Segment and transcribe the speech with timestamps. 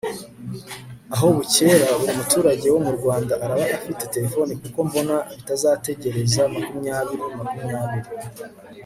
[1.13, 8.09] aho bukera buri muturage wo mu rwanda araba afite telefoni, kuko mbona bitazategereza makumyabiri makumyabiri